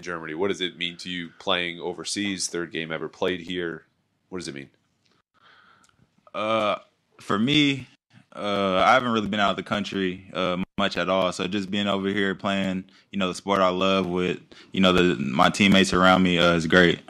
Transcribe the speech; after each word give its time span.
Germany. 0.00 0.34
What 0.34 0.48
does 0.48 0.62
it 0.62 0.78
mean 0.78 0.96
to 0.98 1.10
you 1.10 1.30
playing 1.38 1.78
overseas? 1.78 2.48
Third 2.48 2.72
game 2.72 2.90
ever 2.90 3.08
played 3.08 3.40
here. 3.40 3.84
What 4.30 4.38
does 4.38 4.48
it 4.48 4.54
mean? 4.54 4.70
Uh, 6.34 6.76
for 7.20 7.38
me, 7.38 7.88
uh, 8.34 8.82
I 8.86 8.94
haven't 8.94 9.12
really 9.12 9.28
been 9.28 9.40
out 9.40 9.50
of 9.50 9.56
the 9.56 9.62
country 9.62 10.30
uh, 10.32 10.62
much 10.78 10.96
at 10.96 11.10
all. 11.10 11.30
So 11.32 11.46
just 11.46 11.70
being 11.70 11.88
over 11.88 12.08
here 12.08 12.34
playing, 12.34 12.84
you 13.10 13.18
know, 13.18 13.28
the 13.28 13.34
sport 13.34 13.60
I 13.60 13.68
love 13.68 14.06
with, 14.06 14.40
you 14.72 14.80
know, 14.80 14.94
the 14.94 15.16
my 15.16 15.50
teammates 15.50 15.92
around 15.92 16.22
me 16.22 16.38
uh, 16.38 16.54
is 16.54 16.66
great. 16.66 17.00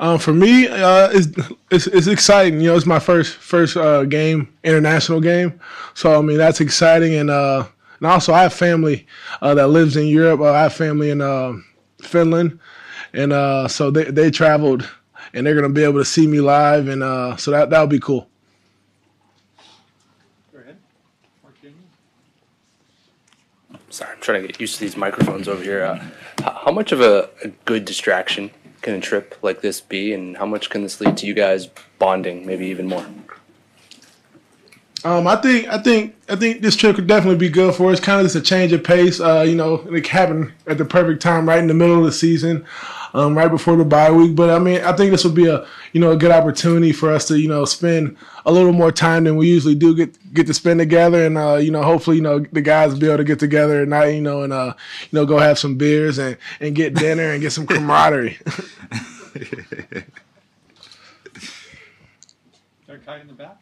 Um, 0.00 0.18
for 0.18 0.32
me, 0.32 0.66
uh, 0.66 1.10
it's, 1.12 1.28
it's 1.70 1.86
it's 1.88 2.06
exciting. 2.06 2.62
You 2.62 2.70
know, 2.70 2.76
it's 2.76 2.86
my 2.86 2.98
first 2.98 3.36
first 3.36 3.76
uh, 3.76 4.04
game, 4.04 4.50
international 4.64 5.20
game. 5.20 5.60
So 5.92 6.18
I 6.18 6.22
mean, 6.22 6.38
that's 6.38 6.62
exciting, 6.62 7.14
and 7.16 7.28
uh, 7.28 7.66
and 8.00 8.10
also 8.10 8.32
I 8.32 8.42
have 8.42 8.52
family 8.52 9.06
uh, 9.42 9.54
that 9.54 9.68
lives 9.68 9.96
in 9.96 10.06
Europe. 10.06 10.40
Uh, 10.40 10.52
I 10.52 10.62
have 10.62 10.72
family 10.72 11.10
in 11.10 11.20
uh, 11.20 11.54
Finland, 12.02 12.58
and 13.12 13.32
uh, 13.32 13.68
so 13.68 13.90
they 13.90 14.04
they 14.04 14.30
traveled, 14.30 14.88
and 15.32 15.46
they're 15.46 15.54
gonna 15.54 15.68
be 15.68 15.84
able 15.84 15.98
to 15.98 16.04
see 16.04 16.26
me 16.26 16.40
live, 16.40 16.88
and 16.88 17.02
uh, 17.02 17.36
so 17.36 17.50
that 17.50 17.70
that 17.70 17.80
would 17.80 17.90
be 17.90 18.00
cool. 18.00 18.28
Go 20.52 20.60
ahead. 20.60 20.76
Mark 21.42 21.56
Sorry, 23.90 24.12
I'm 24.12 24.20
trying 24.20 24.42
to 24.42 24.48
get 24.48 24.60
used 24.60 24.74
to 24.74 24.80
these 24.80 24.96
microphones 24.96 25.46
over 25.48 25.62
here. 25.62 25.84
Uh, 25.84 26.52
how 26.64 26.72
much 26.72 26.92
of 26.92 27.00
a, 27.00 27.28
a 27.44 27.48
good 27.66 27.84
distraction 27.84 28.50
can 28.80 28.94
a 28.94 29.00
trip 29.00 29.36
like 29.42 29.60
this 29.60 29.80
be, 29.80 30.14
and 30.14 30.38
how 30.38 30.46
much 30.46 30.70
can 30.70 30.82
this 30.82 31.02
lead 31.02 31.18
to 31.18 31.26
you 31.26 31.34
guys 31.34 31.68
bonding, 31.98 32.46
maybe 32.46 32.66
even 32.66 32.86
more? 32.86 33.04
Um, 35.04 35.26
I 35.26 35.36
think 35.36 35.66
I 35.68 35.78
think 35.78 36.14
I 36.28 36.36
think 36.36 36.60
this 36.60 36.76
trip 36.76 36.96
could 36.96 37.06
definitely 37.06 37.38
be 37.38 37.48
good 37.48 37.74
for 37.74 37.90
us. 37.90 38.00
Kind 38.00 38.20
of 38.20 38.26
just 38.26 38.36
a 38.36 38.40
change 38.40 38.72
of 38.72 38.84
pace. 38.84 39.18
Uh, 39.18 39.42
you 39.46 39.54
know, 39.54 39.76
it 39.94 40.06
happened 40.06 40.52
at 40.66 40.76
the 40.78 40.84
perfect 40.84 41.22
time, 41.22 41.48
right 41.48 41.58
in 41.58 41.68
the 41.68 41.74
middle 41.74 41.98
of 41.98 42.04
the 42.04 42.12
season, 42.12 42.66
um, 43.14 43.36
right 43.36 43.50
before 43.50 43.76
the 43.76 43.84
bye 43.84 44.10
week. 44.10 44.36
But 44.36 44.50
I 44.50 44.58
mean, 44.58 44.82
I 44.82 44.94
think 44.94 45.10
this 45.10 45.24
would 45.24 45.34
be 45.34 45.46
a 45.46 45.66
you 45.94 46.00
know 46.00 46.10
a 46.10 46.16
good 46.16 46.30
opportunity 46.30 46.92
for 46.92 47.10
us 47.10 47.26
to 47.28 47.40
you 47.40 47.48
know 47.48 47.64
spend 47.64 48.16
a 48.44 48.52
little 48.52 48.72
more 48.72 48.92
time 48.92 49.24
than 49.24 49.36
we 49.36 49.48
usually 49.48 49.74
do 49.74 49.96
get 49.96 50.34
get 50.34 50.46
to 50.48 50.54
spend 50.54 50.78
together, 50.80 51.24
and 51.24 51.38
uh, 51.38 51.56
you 51.56 51.70
know 51.70 51.82
hopefully 51.82 52.16
you 52.16 52.22
know 52.22 52.40
the 52.52 52.60
guys 52.60 52.98
be 52.98 53.06
able 53.06 53.18
to 53.18 53.24
get 53.24 53.38
together 53.38 53.80
at 53.80 53.88
night, 53.88 54.10
you 54.10 54.20
know, 54.20 54.42
and 54.42 54.52
uh, 54.52 54.74
you 55.10 55.18
know 55.18 55.24
go 55.24 55.38
have 55.38 55.58
some 55.58 55.76
beers 55.76 56.18
and 56.18 56.36
and 56.60 56.74
get 56.76 56.94
dinner 56.94 57.32
and 57.32 57.40
get 57.40 57.52
some 57.52 57.66
camaraderie. 57.66 58.38
In 63.10 63.26
the 63.26 63.32
back. 63.32 63.56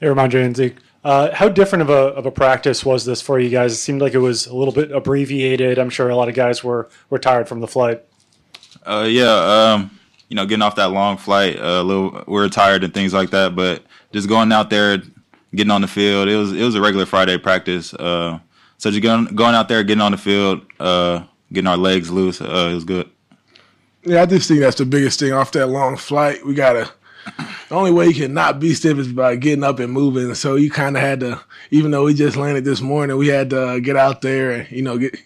Hey, 0.00 0.06
Rhamondre 0.06 0.42
and 0.42 0.56
Zeke. 0.56 0.76
Uh, 1.04 1.34
how 1.34 1.50
different 1.50 1.82
of 1.82 1.90
a, 1.90 2.14
of 2.14 2.24
a 2.24 2.30
practice 2.30 2.86
was 2.86 3.04
this 3.04 3.20
for 3.20 3.38
you 3.38 3.50
guys? 3.50 3.74
It 3.74 3.76
seemed 3.76 4.00
like 4.00 4.14
it 4.14 4.18
was 4.18 4.46
a 4.46 4.56
little 4.56 4.72
bit 4.72 4.90
abbreviated. 4.92 5.78
I'm 5.78 5.90
sure 5.90 6.08
a 6.08 6.16
lot 6.16 6.30
of 6.30 6.34
guys 6.34 6.64
were, 6.64 6.88
were 7.10 7.18
tired 7.18 7.48
from 7.48 7.60
the 7.60 7.68
flight. 7.68 8.02
Uh, 8.86 9.06
yeah, 9.06 9.74
um, 9.74 9.98
you 10.30 10.36
know, 10.36 10.46
getting 10.46 10.62
off 10.62 10.76
that 10.76 10.90
long 10.90 11.18
flight, 11.18 11.58
uh, 11.58 11.80
a 11.80 11.82
little, 11.82 12.24
we 12.26 12.40
are 12.40 12.48
tired 12.48 12.82
and 12.82 12.94
things 12.94 13.12
like 13.12 13.28
that, 13.30 13.54
but 13.54 13.84
just 14.10 14.26
going 14.26 14.50
out 14.52 14.70
there, 14.70 15.02
getting 15.54 15.70
on 15.70 15.82
the 15.82 15.88
field, 15.88 16.28
it 16.28 16.36
was 16.36 16.52
it 16.52 16.62
was 16.62 16.74
a 16.74 16.80
regular 16.80 17.04
Friday 17.04 17.36
practice. 17.36 17.92
Uh, 17.92 18.38
so 18.78 18.90
just 18.90 19.02
going 19.02 19.26
going 19.26 19.54
out 19.54 19.68
there, 19.68 19.82
getting 19.84 20.00
on 20.00 20.12
the 20.12 20.18
field, 20.18 20.62
uh, 20.78 21.24
getting 21.52 21.66
our 21.66 21.76
legs 21.76 22.10
loose, 22.10 22.40
uh, 22.40 22.68
it 22.70 22.74
was 22.74 22.84
good. 22.84 23.10
Yeah, 24.04 24.22
I 24.22 24.26
just 24.26 24.48
think 24.48 24.60
that's 24.60 24.78
the 24.78 24.86
biggest 24.86 25.20
thing 25.20 25.34
off 25.34 25.52
that 25.52 25.66
long 25.66 25.96
flight. 25.96 26.46
We 26.46 26.54
gotta. 26.54 26.90
The 27.26 27.76
only 27.76 27.92
way 27.92 28.06
you 28.08 28.14
can 28.14 28.34
not 28.34 28.58
be 28.58 28.74
stiff 28.74 28.98
is 28.98 29.12
by 29.12 29.36
getting 29.36 29.62
up 29.62 29.78
and 29.78 29.92
moving. 29.92 30.34
So 30.34 30.56
you 30.56 30.70
kind 30.70 30.96
of 30.96 31.02
had 31.02 31.20
to, 31.20 31.40
even 31.70 31.92
though 31.92 32.04
we 32.04 32.14
just 32.14 32.36
landed 32.36 32.64
this 32.64 32.80
morning, 32.80 33.16
we 33.16 33.28
had 33.28 33.50
to 33.50 33.62
uh, 33.62 33.78
get 33.78 33.96
out 33.96 34.22
there 34.22 34.50
and 34.50 34.70
you 34.72 34.82
know 34.82 34.98
get, 34.98 35.16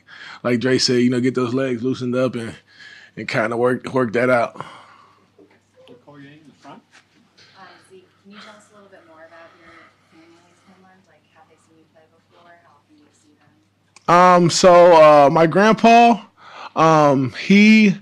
like 0.42 0.60
Dre 0.60 0.76
said, 0.78 1.00
you 1.00 1.08
know, 1.08 1.20
get 1.20 1.34
those 1.34 1.54
legs 1.54 1.82
loosened 1.82 2.14
up 2.14 2.34
and 2.34 2.54
and 3.16 3.26
kind 3.28 3.52
of 3.52 3.58
work 3.58 3.92
work 3.94 4.12
that 4.12 4.28
out. 4.28 4.56
We'll 5.88 5.96
call 6.04 6.20
you 6.20 6.28
in 6.28 6.40
the 6.46 6.52
front. 6.60 6.82
Uh, 7.56 7.62
Zeke, 7.90 8.06
can 8.22 8.32
you 8.32 8.38
tell 8.38 8.56
us 8.56 8.66
a 8.72 8.74
little 8.74 8.90
bit 8.90 9.06
more 9.08 9.24
about 9.24 9.48
your 9.58 9.72
family 10.10 10.36
in 10.46 10.74
Finland? 10.74 11.00
Like, 11.08 11.22
have 11.34 11.44
they 11.48 11.56
seen 11.66 11.78
you 11.78 11.84
play 11.94 12.02
before? 12.12 12.52
How 12.64 12.76
often 12.76 12.96
do 12.96 13.02
you 13.02 13.08
see 13.12 13.34
them? 14.06 14.14
Um, 14.14 14.50
so 14.50 14.92
uh, 14.94 15.30
my 15.30 15.46
grandpa, 15.46 16.20
um, 16.76 17.32
he 17.32 17.94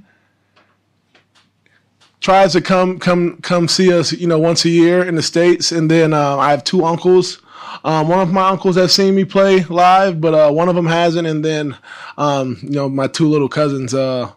tries 2.22 2.52
to 2.52 2.62
come 2.62 2.98
come 2.98 3.36
come 3.42 3.68
see 3.68 3.92
us, 3.92 4.12
you 4.12 4.26
know, 4.26 4.38
once 4.38 4.64
a 4.64 4.70
year 4.70 5.04
in 5.04 5.16
the 5.16 5.22
states, 5.22 5.70
and 5.72 5.90
then 5.90 6.14
uh, 6.14 6.38
I 6.38 6.50
have 6.50 6.64
two 6.64 6.84
uncles. 6.84 7.42
Um, 7.84 8.08
one 8.08 8.20
of 8.20 8.32
my 8.32 8.48
uncles 8.48 8.76
has 8.76 8.94
seen 8.94 9.14
me 9.14 9.24
play 9.24 9.64
live, 9.64 10.20
but 10.20 10.34
uh, 10.34 10.50
one 10.52 10.68
of 10.68 10.74
them 10.74 10.86
hasn't, 10.86 11.26
and 11.26 11.44
then 11.44 11.76
um, 12.16 12.58
you 12.62 12.70
know 12.70 12.88
my 12.88 13.06
two 13.06 13.28
little 13.28 13.48
cousins, 13.48 13.92
uh, 13.92 14.30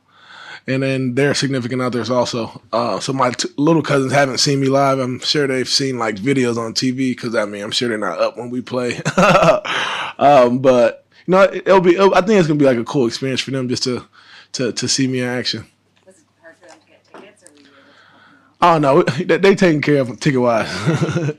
and 0.67 0.83
then 0.83 1.15
their 1.15 1.33
significant 1.33 1.81
others 1.81 2.09
also. 2.09 2.61
Uh, 2.73 2.99
so 2.99 3.13
my 3.13 3.31
t- 3.31 3.49
little 3.57 3.83
cousins 3.83 4.11
haven't 4.11 4.39
seen 4.39 4.59
me 4.59 4.67
live. 4.67 4.99
I'm 4.99 5.19
sure 5.19 5.47
they've 5.47 5.67
seen 5.69 5.99
like 5.99 6.15
videos 6.15 6.57
on 6.57 6.73
TV 6.73 7.11
because 7.11 7.35
I 7.35 7.45
mean 7.45 7.63
I'm 7.63 7.71
sure 7.71 7.89
they're 7.89 7.97
not 7.97 8.19
up 8.19 8.37
when 8.37 8.49
we 8.49 8.61
play. 8.61 9.01
um, 10.17 10.59
but 10.59 11.05
you 11.25 11.31
know 11.31 11.41
it, 11.41 11.67
it'll 11.67 11.81
be. 11.81 11.95
It'll, 11.95 12.15
I 12.15 12.21
think 12.21 12.39
it's 12.39 12.47
gonna 12.47 12.59
be 12.59 12.65
like 12.65 12.77
a 12.77 12.83
cool 12.83 13.07
experience 13.07 13.41
for 13.41 13.51
them 13.51 13.69
just 13.69 13.83
to 13.83 14.05
to 14.53 14.71
to 14.71 14.87
see 14.87 15.07
me 15.07 15.19
in 15.19 15.27
action. 15.27 15.67
Was 16.05 16.17
it 16.17 16.23
hard 16.41 16.55
for 16.57 16.67
them 16.67 16.79
to 16.79 16.87
get 16.87 17.05
tickets, 17.05 17.43
or 17.43 17.53
were 17.53 17.61
you 17.61 17.67
able 17.67 17.93
to 17.93 17.99
help 17.99 18.15
them 18.15 18.39
out? 18.49 18.54
Oh 18.67 18.79
no, 18.79 19.03
they, 19.19 19.37
they 19.37 19.53
taking 19.53 19.81
care 19.81 20.01
of 20.01 20.19
ticket 20.19 20.41
wise. 20.41 20.69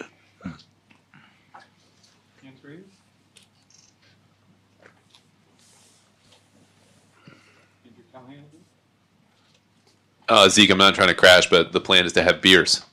Uh, 10.29 10.49
Zeke, 10.49 10.71
I'm 10.71 10.79
not 10.79 10.97
trying 10.97 11.09
to 11.09 11.15
crash, 11.15 11.49
but 11.49 11.73
the 11.73 11.81
plan 11.81 12.05
is 12.05 12.13
to 12.15 12.23
have 12.25 12.43
beers 12.43 12.85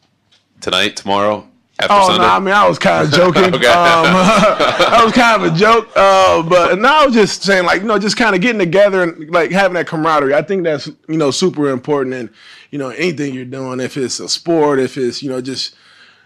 tonight, 0.62 0.96
tomorrow, 0.96 1.50
after 1.80 1.94
oh 1.94 2.08
Sunday. 2.08 2.24
no, 2.24 2.30
I 2.30 2.40
mean 2.40 2.54
I 2.54 2.68
was 2.68 2.80
kind 2.80 3.06
of 3.06 3.14
joking. 3.20 3.46
Um, 3.46 3.62
that 3.62 5.02
was 5.04 5.14
kind 5.14 5.42
of 5.42 5.54
a 5.54 5.58
joke. 5.58 5.90
Uh, 5.96 6.44
but 6.44 6.80
no, 6.80 6.88
I 6.88 7.06
was 7.06 7.16
just 7.16 7.44
saying 7.44 7.66
like 7.66 7.82
you 7.82 7.88
know 7.88 8.00
just 8.00 8.18
kind 8.18 8.36
of 8.36 8.42
getting 8.42 8.60
together 8.60 9.04
and 9.04 9.30
like 9.32 9.52
having 9.52 9.74
that 9.76 9.88
camaraderie. 9.88 10.36
I 10.36 10.42
think 10.42 10.64
that's 10.64 10.88
you 11.08 11.18
know 11.18 11.32
super 11.32 11.70
important 11.70 12.16
and 12.16 12.30
you 12.72 12.80
know 12.80 12.90
anything 12.90 13.34
you're 13.34 13.46
doing. 13.46 13.80
If 13.80 13.98
it's 13.98 14.20
a 14.20 14.30
sport, 14.30 14.80
if 14.80 14.98
it's 14.98 15.24
you 15.24 15.30
know 15.30 15.42
just 15.42 15.76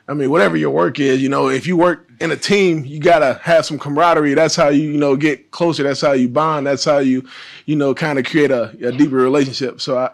I 0.09 0.13
mean, 0.13 0.29
whatever 0.29 0.55
your 0.55 0.69
work 0.69 0.99
is, 0.99 1.21
you 1.21 1.27
know, 1.27 1.49
if 1.49 1.67
you 1.67 1.75
work 1.75 2.09
in 2.21 2.31
a 2.31 2.37
team, 2.37 2.85
you 2.85 2.99
gotta 2.99 3.39
have 3.43 3.65
some 3.65 3.77
camaraderie. 3.77 4.33
That's 4.35 4.55
how 4.55 4.69
you, 4.69 4.91
you 4.91 4.97
know, 4.97 5.17
get 5.17 5.51
closer. 5.51 5.83
That's 5.83 5.99
how 5.99 6.13
you 6.13 6.29
bond. 6.29 6.65
That's 6.65 6.85
how 6.85 6.99
you, 6.99 7.27
you 7.65 7.75
know, 7.75 7.93
kind 7.93 8.17
of 8.17 8.25
create 8.25 8.49
a, 8.49 8.69
a 8.81 8.91
deeper 8.93 9.15
relationship. 9.15 9.81
So 9.81 9.97
I, 9.97 10.11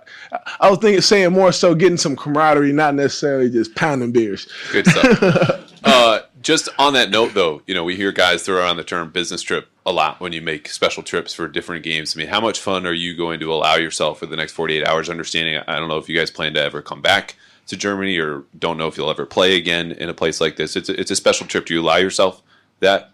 I 0.59 0.69
was 0.69 0.79
thinking, 0.79 1.01
saying 1.01 1.31
more 1.31 1.51
so 1.51 1.75
getting 1.75 1.97
some 1.97 2.15
camaraderie, 2.15 2.73
not 2.73 2.95
necessarily 2.95 3.51
just 3.51 3.75
pounding 3.75 4.11
beers. 4.11 4.47
Good 4.71 4.87
stuff. 4.87 5.79
uh, 5.83 6.21
just 6.41 6.69
on 6.79 6.93
that 6.93 7.11
note, 7.11 7.35
though, 7.35 7.61
you 7.67 7.75
know, 7.75 7.83
we 7.83 7.95
hear 7.95 8.11
guys 8.11 8.43
throw 8.43 8.57
around 8.57 8.77
the 8.77 8.83
term 8.83 9.11
business 9.11 9.43
trip 9.43 9.69
a 9.85 9.91
lot 9.91 10.19
when 10.19 10.33
you 10.33 10.41
make 10.41 10.67
special 10.69 11.03
trips 11.03 11.33
for 11.33 11.47
different 11.47 11.83
games. 11.83 12.15
I 12.15 12.19
mean, 12.19 12.27
how 12.27 12.41
much 12.41 12.59
fun 12.59 12.87
are 12.87 12.93
you 12.93 13.15
going 13.15 13.39
to 13.41 13.53
allow 13.53 13.75
yourself 13.75 14.19
for 14.19 14.25
the 14.25 14.35
next 14.35 14.53
48 14.53 14.87
hours? 14.87 15.09
Understanding, 15.09 15.61
I 15.67 15.77
don't 15.79 15.87
know 15.87 15.99
if 15.99 16.09
you 16.09 16.17
guys 16.17 16.31
plan 16.31 16.55
to 16.55 16.61
ever 16.61 16.81
come 16.81 17.01
back 17.01 17.35
to 17.68 17.78
Germany 17.78 18.18
or 18.18 18.44
don't 18.59 18.78
know 18.78 18.88
if 18.88 18.97
you'll 18.97 19.09
ever 19.09 19.25
play 19.25 19.56
again 19.56 19.91
in 19.94 20.09
a 20.09 20.13
place 20.13 20.41
like 20.41 20.56
this. 20.56 20.75
It's 20.75 20.90
a, 20.90 21.00
it's 21.00 21.12
a 21.12 21.16
special 21.16 21.47
trip. 21.47 21.66
Do 21.66 21.74
you 21.74 21.81
allow 21.81 21.97
yourself 21.97 22.41
that? 22.79 23.12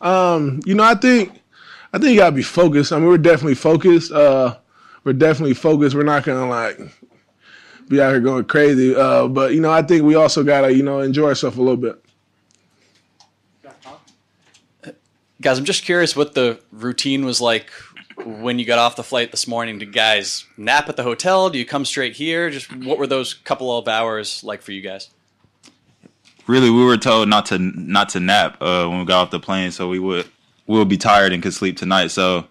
Um, 0.00 0.60
you 0.64 0.74
know, 0.74 0.84
I 0.84 0.94
think, 0.94 1.40
I 1.92 1.98
think 1.98 2.12
you 2.12 2.16
gotta 2.16 2.34
be 2.34 2.42
focused. 2.42 2.92
I 2.92 2.98
mean, 2.98 3.08
we're 3.08 3.18
definitely 3.18 3.54
focused. 3.54 4.12
Uh, 4.12 4.56
we're 5.04 5.12
definitely 5.12 5.54
focused. 5.54 5.94
We're 5.94 6.02
not 6.02 6.24
gonna 6.24 6.48
like 6.48 6.78
be 7.88 8.00
out 8.00 8.10
here 8.10 8.20
going 8.20 8.44
crazy. 8.44 8.94
Uh, 8.94 9.28
but 9.28 9.52
you 9.52 9.60
know, 9.60 9.70
I 9.70 9.82
think 9.82 10.02
we 10.02 10.14
also 10.14 10.42
gotta, 10.42 10.74
you 10.74 10.82
know, 10.82 11.00
enjoy 11.00 11.28
ourselves 11.28 11.56
a 11.56 11.62
little 11.62 11.76
bit. 11.76 12.00
Guys, 15.40 15.58
I'm 15.58 15.64
just 15.64 15.84
curious 15.84 16.16
what 16.16 16.34
the 16.34 16.58
routine 16.72 17.24
was 17.26 17.40
like 17.40 17.70
when 18.16 18.58
you 18.58 18.64
got 18.64 18.78
off 18.78 18.96
the 18.96 19.02
flight 19.02 19.30
this 19.30 19.46
morning. 19.46 19.78
Did 19.78 19.92
guys 19.92 20.46
nap 20.56 20.88
at 20.88 20.96
the 20.96 21.02
hotel? 21.02 21.50
Do 21.50 21.58
you 21.58 21.64
come 21.64 21.84
straight 21.84 22.14
here? 22.14 22.50
Just 22.50 22.74
what 22.76 22.98
were 22.98 23.06
those 23.06 23.34
couple 23.34 23.76
of 23.76 23.88
hours 23.88 24.42
like 24.44 24.62
for 24.62 24.72
you 24.72 24.80
guys? 24.80 25.10
Really, 26.46 26.70
we 26.70 26.84
were 26.84 26.96
told 26.96 27.28
not 27.28 27.46
to 27.46 27.58
not 27.58 28.10
to 28.10 28.20
nap 28.20 28.58
uh, 28.60 28.86
when 28.86 29.00
we 29.00 29.04
got 29.04 29.22
off 29.22 29.30
the 29.30 29.40
plane, 29.40 29.70
so 29.70 29.88
we 29.88 29.98
would 29.98 30.28
we 30.66 30.78
would 30.78 30.88
be 30.88 30.98
tired 30.98 31.32
and 31.32 31.42
could 31.42 31.54
sleep 31.54 31.76
tonight. 31.76 32.08
So 32.08 32.46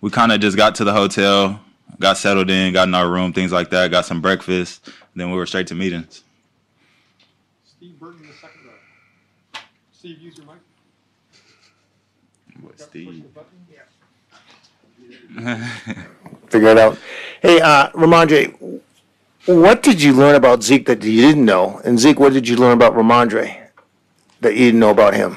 we 0.00 0.10
kind 0.10 0.32
of 0.32 0.40
just 0.40 0.56
got 0.56 0.74
to 0.76 0.84
the 0.84 0.92
hotel, 0.92 1.60
got 2.00 2.18
settled 2.18 2.50
in, 2.50 2.72
got 2.72 2.88
in 2.88 2.94
our 2.94 3.08
room, 3.08 3.32
things 3.32 3.52
like 3.52 3.70
that, 3.70 3.90
got 3.90 4.04
some 4.04 4.20
breakfast, 4.20 4.90
then 5.14 5.30
we 5.30 5.36
were 5.36 5.46
straight 5.46 5.68
to 5.68 5.74
meetings. 5.74 6.24
Steve 7.64 7.98
Burton 7.98 8.22
in 8.22 8.28
the 8.28 8.34
second 8.34 8.60
row. 8.66 9.60
Steve, 9.92 10.18
use 10.20 10.36
your 10.36 10.46
mic. 10.46 10.56
What, 12.60 12.78
Got 12.78 12.92
to 12.92 13.04
push 13.04 13.16
the 13.16 13.22
button. 13.22 13.56
figure 16.48 16.68
it 16.68 16.78
out. 16.78 16.98
Hey, 17.42 17.60
uh, 17.60 17.90
Rhamondre, 17.90 18.80
what 19.46 19.82
did 19.82 20.02
you 20.02 20.12
learn 20.12 20.34
about 20.34 20.62
Zeke 20.62 20.86
that 20.86 21.02
you 21.04 21.20
didn't 21.20 21.44
know? 21.44 21.80
And 21.84 21.98
Zeke, 21.98 22.18
what 22.18 22.32
did 22.32 22.48
you 22.48 22.56
learn 22.56 22.72
about 22.72 22.94
Rhamondre 22.94 23.68
that 24.40 24.54
you 24.54 24.66
didn't 24.66 24.80
know 24.80 24.90
about 24.90 25.14
him? 25.14 25.36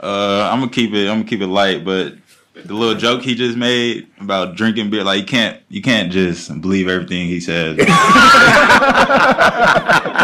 Uh, 0.00 0.48
I'm 0.52 0.60
gonna 0.60 0.70
keep 0.70 0.92
it. 0.94 1.08
I'm 1.08 1.18
gonna 1.18 1.28
keep 1.28 1.40
it 1.40 1.46
light, 1.48 1.84
but 1.84 2.14
the 2.54 2.74
little 2.74 2.94
joke 2.94 3.22
he 3.22 3.34
just 3.34 3.56
made 3.56 4.06
about 4.20 4.56
drinking 4.56 4.90
beer. 4.90 5.02
Like 5.04 5.20
you 5.20 5.26
can't 5.26 5.60
you 5.68 5.82
can't 5.82 6.10
just 6.12 6.60
believe 6.60 6.88
everything 6.88 7.26
he 7.26 7.40
says. 7.40 7.76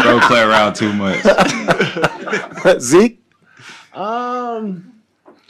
Bro, 0.03 0.19
play 0.27 0.41
around 0.41 0.75
too 0.75 0.93
much. 0.93 1.21
Zeke? 2.81 3.19
Um, 3.93 4.93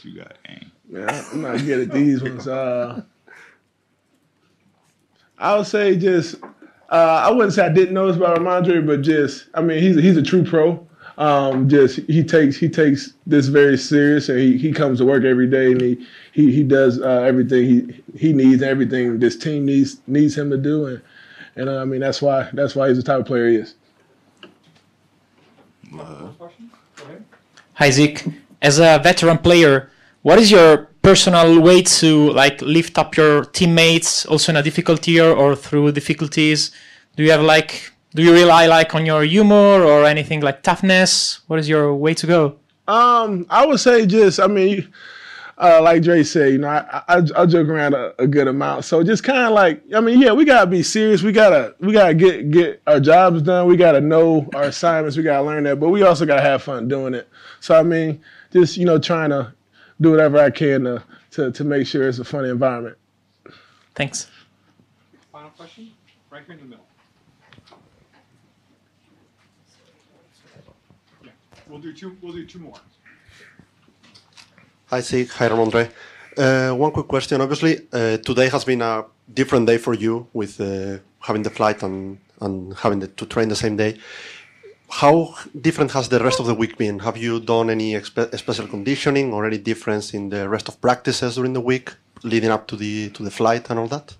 You 0.02 0.18
got 0.20 0.36
game. 0.44 0.70
Yeah, 0.96 1.24
I'm 1.30 1.42
not 1.42 1.58
good 1.58 1.88
at 1.88 1.94
these 1.94 2.22
ones. 2.22 2.48
Uh, 2.48 3.02
I 5.38 5.56
would 5.56 5.66
say 5.66 5.96
just 5.96 6.36
uh, 6.90 7.22
I 7.24 7.30
wouldn't 7.30 7.52
say 7.52 7.66
I 7.66 7.68
didn't 7.68 7.92
know 7.92 8.06
this 8.06 8.16
about 8.16 8.38
Rhamondre, 8.38 8.86
but 8.86 9.02
just 9.02 9.46
I 9.52 9.60
mean 9.60 9.82
he's 9.82 9.96
he's 9.96 10.16
a 10.16 10.22
true 10.22 10.44
pro. 10.44 10.86
Um, 11.18 11.68
just 11.68 11.96
he 12.08 12.22
takes 12.24 12.56
he 12.56 12.68
takes 12.68 13.14
this 13.26 13.48
very 13.48 13.76
serious, 13.76 14.28
and 14.28 14.38
he, 14.38 14.56
he 14.56 14.72
comes 14.72 14.98
to 14.98 15.04
work 15.04 15.24
every 15.24 15.46
day, 15.46 15.72
and 15.72 15.80
he 15.80 16.06
he, 16.32 16.52
he 16.52 16.62
does 16.62 17.00
uh, 17.00 17.22
everything 17.22 17.64
he 17.64 18.02
he 18.18 18.32
needs, 18.32 18.62
everything 18.62 19.18
this 19.18 19.36
team 19.36 19.66
needs 19.66 20.00
needs 20.06 20.36
him 20.36 20.50
to 20.50 20.56
do, 20.58 20.86
and 20.86 21.02
and 21.56 21.68
uh, 21.68 21.80
I 21.80 21.84
mean 21.84 22.00
that's 22.00 22.22
why 22.22 22.48
that's 22.52 22.74
why 22.74 22.88
he's 22.88 22.96
the 22.96 23.02
type 23.02 23.20
of 23.20 23.26
player 23.26 23.48
he 23.48 23.56
is. 23.56 23.74
Question? 25.90 26.70
Go. 26.96 27.04
Hi 27.74 27.90
Zeke. 27.90 28.24
As 28.62 28.78
a 28.78 28.98
veteran 29.02 29.38
player, 29.38 29.90
what 30.26 30.40
is 30.40 30.50
your 30.50 30.88
personal 31.02 31.60
way 31.60 31.80
to 31.80 32.32
like 32.32 32.60
lift 32.60 32.98
up 32.98 33.16
your 33.16 33.44
teammates 33.44 34.26
also 34.26 34.50
in 34.50 34.56
a 34.56 34.62
difficult 34.62 35.06
year 35.06 35.30
or 35.30 35.54
through 35.54 35.92
difficulties? 35.92 36.72
Do 37.14 37.22
you 37.22 37.30
have 37.30 37.42
like 37.42 37.92
do 38.12 38.24
you 38.24 38.32
rely 38.32 38.66
like 38.66 38.92
on 38.96 39.06
your 39.06 39.22
humor 39.22 39.84
or 39.84 40.04
anything 40.04 40.40
like 40.40 40.64
toughness? 40.64 41.42
What 41.46 41.60
is 41.60 41.68
your 41.68 41.94
way 41.94 42.12
to 42.14 42.26
go? 42.26 42.58
Um, 42.88 43.46
I 43.48 43.64
would 43.66 43.78
say 43.78 44.04
just, 44.04 44.40
I 44.40 44.48
mean, 44.48 44.92
uh, 45.58 45.80
like 45.80 46.02
Dre 46.02 46.24
said, 46.24 46.50
you 46.50 46.58
know, 46.58 46.68
I, 46.70 47.02
I, 47.06 47.22
I 47.36 47.46
joke 47.46 47.68
around 47.68 47.94
a, 47.94 48.12
a 48.20 48.26
good 48.26 48.48
amount. 48.48 48.84
So 48.84 49.04
just 49.04 49.22
kind 49.22 49.46
of 49.46 49.52
like, 49.52 49.80
I 49.94 50.00
mean, 50.00 50.20
yeah, 50.20 50.32
we 50.32 50.44
gotta 50.44 50.68
be 50.68 50.82
serious. 50.82 51.22
We 51.22 51.30
gotta, 51.30 51.76
we 51.78 51.92
gotta 51.92 52.14
get 52.14 52.50
get 52.50 52.82
our 52.88 52.98
jobs 52.98 53.42
done. 53.42 53.68
We 53.68 53.76
gotta 53.76 54.00
know 54.00 54.48
our 54.56 54.64
assignments. 54.64 55.16
We 55.16 55.22
gotta 55.22 55.46
learn 55.46 55.62
that, 55.64 55.78
but 55.78 55.90
we 55.90 56.02
also 56.02 56.26
gotta 56.26 56.42
have 56.42 56.64
fun 56.64 56.88
doing 56.88 57.14
it. 57.14 57.28
So 57.60 57.78
I 57.78 57.84
mean, 57.84 58.20
just 58.52 58.76
you 58.76 58.86
know, 58.86 58.98
trying 58.98 59.30
to 59.30 59.54
do 60.00 60.10
whatever 60.10 60.38
I 60.38 60.50
can 60.50 60.84
to 60.84 61.02
to, 61.32 61.52
to 61.52 61.64
make 61.64 61.86
sure 61.86 62.08
it's 62.08 62.18
a 62.18 62.24
funny 62.24 62.48
environment. 62.48 62.96
Thanks. 63.94 64.28
Final 65.32 65.50
question? 65.50 65.92
Right 66.30 66.42
here 66.46 66.54
in 66.54 66.60
the 66.60 66.66
middle. 66.66 66.86
Yeah, 71.24 71.30
we'll 71.68 71.80
do 71.80 71.92
two, 71.92 72.16
we'll 72.22 72.32
do 72.32 72.46
two 72.46 72.58
more. 72.58 72.74
Hi, 74.86 75.00
Sig. 75.00 75.28
Hi, 75.30 75.48
Rhamondre. 75.48 75.90
Uh, 76.36 76.74
one 76.74 76.92
quick 76.92 77.08
question. 77.08 77.40
Obviously, 77.40 77.86
uh, 77.92 78.18
today 78.18 78.48
has 78.48 78.64
been 78.64 78.82
a 78.82 79.04
different 79.32 79.66
day 79.66 79.78
for 79.78 79.94
you 79.94 80.26
with 80.32 80.60
uh, 80.60 80.98
having 81.20 81.42
the 81.42 81.50
flight 81.50 81.82
and, 81.82 82.18
and 82.40 82.74
having 82.74 83.00
the, 83.00 83.08
to 83.08 83.26
train 83.26 83.48
the 83.48 83.56
same 83.56 83.76
day. 83.76 83.98
How 84.88 85.34
different 85.60 85.90
has 85.92 86.08
the 86.08 86.22
rest 86.22 86.40
of 86.40 86.46
the 86.46 86.54
week 86.54 86.78
been? 86.78 87.00
Have 87.00 87.16
you 87.16 87.40
done 87.40 87.70
any 87.70 88.00
special 88.02 88.66
conditioning 88.66 89.32
or 89.32 89.44
any 89.46 89.58
difference 89.58 90.14
in 90.14 90.30
the 90.30 90.48
rest 90.48 90.68
of 90.68 90.80
practices 90.80 91.34
during 91.34 91.52
the 91.52 91.60
week 91.60 91.94
leading 92.22 92.50
up 92.50 92.66
to 92.68 92.76
the 92.76 93.10
to 93.10 93.22
the 93.22 93.30
flight 93.30 93.68
and 93.70 93.78
all 93.78 93.88
that? 93.88 94.16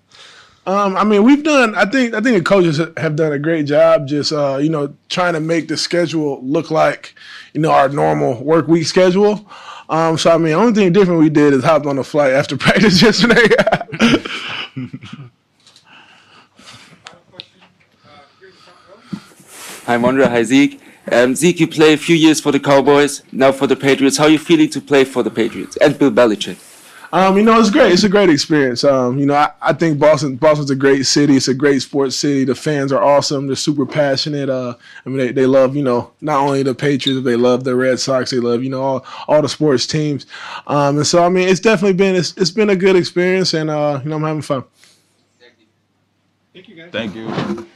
Um, 0.67 0.97
I 0.97 1.05
mean, 1.05 1.23
we've 1.23 1.43
done. 1.43 1.75
I 1.75 1.85
think. 1.85 2.13
I 2.13 2.19
think 2.19 2.37
the 2.37 2.43
coaches 2.43 2.81
have 2.97 3.15
done 3.15 3.31
a 3.31 3.39
great 3.39 3.67
job. 3.67 4.05
Just 4.05 4.33
uh, 4.33 4.57
you 4.57 4.67
know, 4.69 4.93
trying 5.07 5.33
to 5.33 5.39
make 5.39 5.69
the 5.69 5.77
schedule 5.77 6.43
look 6.43 6.69
like 6.69 7.15
you 7.53 7.61
know 7.61 7.71
our 7.71 7.87
normal 7.87 8.43
work 8.43 8.67
week 8.67 8.85
schedule. 8.85 9.49
Um, 9.89 10.17
so 10.17 10.31
I 10.31 10.37
mean, 10.37 10.53
only 10.53 10.73
thing 10.73 10.91
different 10.91 11.21
we 11.21 11.29
did 11.29 11.53
is 11.53 11.63
hopped 11.63 11.85
on 11.85 11.97
a 11.97 12.03
flight 12.03 12.33
after 12.33 12.57
practice 12.65 13.01
yesterday. 13.01 13.47
Final 13.47 14.91
question, 17.31 17.61
uh, 18.03 18.09
here 18.37 18.49
in 18.49 18.53
the 18.53 18.59
front 18.59 18.79
row. 18.89 18.99
Hi, 19.87 19.95
Mondra. 19.95 20.27
Hi, 20.27 20.43
Zeke. 20.43 20.81
Um, 21.09 21.33
Zeke, 21.33 21.61
you 21.61 21.67
play 21.67 21.93
a 21.93 21.97
few 21.97 22.17
years 22.17 22.41
for 22.41 22.51
the 22.51 22.59
Cowboys, 22.59 23.23
now 23.31 23.53
for 23.53 23.67
the 23.67 23.75
Patriots. 23.77 24.17
How 24.17 24.25
are 24.25 24.29
you 24.29 24.37
feeling 24.37 24.69
to 24.71 24.81
play 24.81 25.05
for 25.05 25.23
the 25.23 25.31
Patriots 25.31 25.77
and 25.77 25.97
Bill 25.97 26.11
Belichick? 26.11 26.59
Um, 27.13 27.37
you 27.37 27.43
know, 27.43 27.57
it's 27.57 27.69
great. 27.69 27.93
It's 27.93 28.03
a 28.03 28.09
great 28.09 28.29
experience. 28.29 28.83
Um, 28.83 29.17
you 29.17 29.25
know, 29.25 29.35
I, 29.35 29.49
I 29.61 29.71
think 29.71 29.97
Boston 29.97 30.35
Boston's 30.35 30.71
a 30.71 30.75
great 30.75 31.05
city. 31.05 31.37
It's 31.37 31.47
a 31.47 31.53
great 31.53 31.81
sports 31.81 32.17
city. 32.17 32.43
The 32.43 32.53
fans 32.53 32.91
are 32.91 33.01
awesome. 33.01 33.47
They're 33.47 33.55
super 33.55 33.85
passionate. 33.85 34.49
Uh, 34.49 34.75
I 35.05 35.07
mean, 35.07 35.19
they, 35.19 35.31
they 35.31 35.45
love, 35.45 35.73
you 35.73 35.83
know, 35.83 36.11
not 36.19 36.41
only 36.41 36.63
the 36.63 36.75
Patriots, 36.75 37.23
they 37.23 37.37
love 37.37 37.63
the 37.63 37.73
Red 37.73 37.97
Sox. 37.97 38.31
They 38.31 38.41
love, 38.41 38.61
you 38.65 38.69
know, 38.69 38.81
all, 38.81 39.05
all 39.29 39.41
the 39.41 39.47
sports 39.47 39.87
teams. 39.87 40.25
Um, 40.67 40.97
and 40.97 41.07
so, 41.07 41.23
I 41.23 41.29
mean, 41.29 41.47
it's 41.47 41.61
definitely 41.61 41.93
been, 41.93 42.13
it's, 42.13 42.35
it's 42.35 42.51
been 42.51 42.71
a 42.71 42.75
good 42.75 42.97
experience 42.97 43.53
and, 43.53 43.69
uh, 43.69 44.01
you 44.03 44.09
know, 44.09 44.17
I'm 44.17 44.23
having 44.23 44.41
fun. 44.41 44.65
Thank 46.53 46.67
you, 46.67 46.75
guys. 46.75 46.91
Thank 46.91 47.15
you. 47.15 47.67